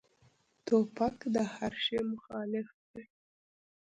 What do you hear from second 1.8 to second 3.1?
شي مخالف دی.